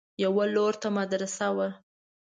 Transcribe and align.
يوه 0.23 0.45
لور 0.55 0.73
ته 0.81 0.87
مدرسه 0.97 1.47
وه. 1.57 1.69